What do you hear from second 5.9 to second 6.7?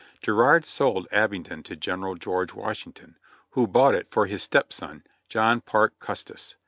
Custis.